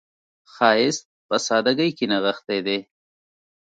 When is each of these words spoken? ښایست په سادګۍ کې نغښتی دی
ښایست 0.53 1.03
په 1.27 1.35
سادګۍ 1.47 1.89
کې 1.97 2.05
نغښتی 2.11 2.59
دی 2.65 2.79